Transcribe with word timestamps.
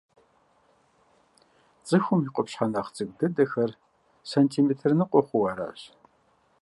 Цӏыхум 1.87 2.21
и 2.27 2.29
къупщхьэ 2.33 2.65
нэхъ 2.71 2.89
цӏыкӏу 2.95 3.15
дыдэхэр 3.17 3.71
сантиметр 4.29 4.91
ныкъуэ 4.99 5.21
хъууэ 5.27 5.47
аращ. 5.51 5.81